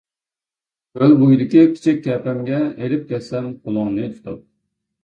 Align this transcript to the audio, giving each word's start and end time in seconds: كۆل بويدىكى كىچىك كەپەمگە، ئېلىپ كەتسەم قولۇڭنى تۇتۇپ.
كۆل 0.99 1.13
بويدىكى 1.19 1.67
كىچىك 1.75 2.01
كەپەمگە، 2.09 2.63
ئېلىپ 2.73 3.07
كەتسەم 3.13 3.55
قولۇڭنى 3.61 4.15
تۇتۇپ. 4.19 4.47